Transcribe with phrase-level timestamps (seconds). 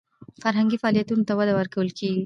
[0.43, 2.19] فرهنګي فعالیتونو ته وده ورکول کیږي.